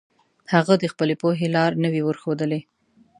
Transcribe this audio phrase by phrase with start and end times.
[0.53, 2.61] هغه د خپلې پوهې لار نه وي ورښودلي.